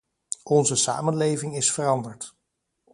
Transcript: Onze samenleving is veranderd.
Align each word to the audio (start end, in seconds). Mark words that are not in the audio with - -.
Onze 0.43 0.75
samenleving 0.75 1.55
is 1.55 1.71
veranderd. 1.71 2.35